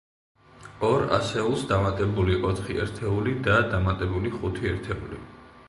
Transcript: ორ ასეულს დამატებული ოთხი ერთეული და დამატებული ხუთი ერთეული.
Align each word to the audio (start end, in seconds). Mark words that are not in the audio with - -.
ორ 0.87 1.03
ასეულს 1.17 1.65
დამატებული 1.73 2.39
ოთხი 2.51 2.79
ერთეული 2.87 3.35
და 3.49 3.61
დამატებული 3.75 4.35
ხუთი 4.39 4.71
ერთეული. 4.75 5.25